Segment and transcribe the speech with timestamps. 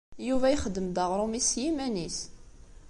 [0.27, 2.17] Yuba ixeddem-d aɣṛum-is s yiman-is.